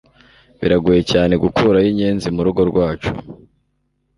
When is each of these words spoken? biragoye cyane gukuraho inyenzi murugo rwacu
biragoye 0.59 1.01
cyane 1.11 1.33
gukuraho 1.43 1.87
inyenzi 1.91 2.27
murugo 2.35 2.61
rwacu 2.69 3.11